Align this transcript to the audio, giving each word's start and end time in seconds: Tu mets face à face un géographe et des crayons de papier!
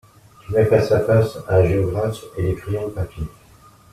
Tu 0.41 0.51
mets 0.53 0.65
face 0.65 0.91
à 0.93 1.01
face 1.01 1.37
un 1.47 1.63
géographe 1.63 2.23
et 2.35 2.41
des 2.41 2.55
crayons 2.55 2.87
de 2.87 2.93
papier! 2.93 3.23